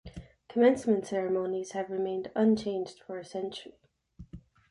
Commencement 0.49 1.05
ceremonies 1.05 1.73
have 1.73 1.91
remained 1.91 2.31
unchanged 2.35 3.03
for 3.03 3.19
a 3.19 3.23
century. 3.23 3.75